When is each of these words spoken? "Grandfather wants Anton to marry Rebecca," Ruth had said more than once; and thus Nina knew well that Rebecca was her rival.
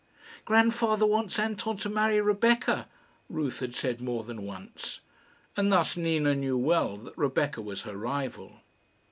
"Grandfather 0.45 1.05
wants 1.05 1.37
Anton 1.37 1.77
to 1.77 1.87
marry 1.87 2.19
Rebecca," 2.19 2.87
Ruth 3.29 3.59
had 3.59 3.75
said 3.75 4.01
more 4.01 4.23
than 4.23 4.41
once; 4.41 5.01
and 5.55 5.71
thus 5.71 5.95
Nina 5.95 6.33
knew 6.33 6.57
well 6.57 6.97
that 6.97 7.13
Rebecca 7.15 7.61
was 7.61 7.83
her 7.83 7.95
rival. 7.95 8.61